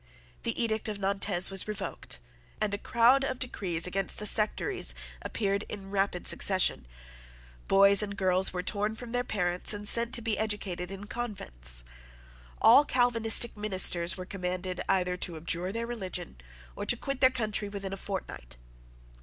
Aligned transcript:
The 0.41 0.59
edict 0.59 0.89
of 0.89 0.97
Nantes 0.97 1.51
was 1.51 1.67
revoked; 1.67 2.17
and 2.59 2.73
a 2.73 2.79
crowd 2.79 3.23
of 3.23 3.37
decrees 3.37 3.85
against 3.85 4.17
the 4.17 4.25
sectaries 4.25 4.95
appeared 5.21 5.63
in 5.69 5.91
rapid 5.91 6.25
succession. 6.25 6.87
Boys 7.67 8.01
and 8.01 8.17
girls 8.17 8.51
were 8.51 8.63
torn 8.63 8.95
from 8.95 9.11
their 9.11 9.23
parents 9.23 9.75
and 9.75 9.87
sent 9.87 10.11
to 10.15 10.23
be 10.23 10.39
educated 10.39 10.91
in 10.91 11.05
convents. 11.05 11.83
All 12.63 12.83
Calvinistic 12.83 13.55
ministers 13.55 14.17
were 14.17 14.25
commanded 14.25 14.81
either 14.89 15.17
to 15.17 15.35
abjure 15.37 15.71
their 15.71 15.85
religion 15.85 16.37
or 16.75 16.83
to 16.87 16.97
quit 16.97 17.21
their 17.21 17.29
country 17.29 17.69
within 17.69 17.93
a 17.93 17.95
fortnight. 17.97 18.57